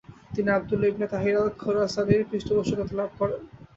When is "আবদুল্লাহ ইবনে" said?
0.51-1.07